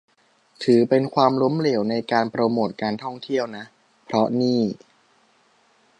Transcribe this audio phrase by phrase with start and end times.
[0.63, 3.65] ถือว่าเป็นความล้มเหลวในการโปรโมทการท่องเที่ยวนะ
[4.05, 4.61] เพราะนี่